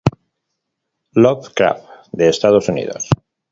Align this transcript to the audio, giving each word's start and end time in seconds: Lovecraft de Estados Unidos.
Lovecraft 1.13 2.09
de 2.11 2.27
Estados 2.29 2.67
Unidos. 2.69 3.07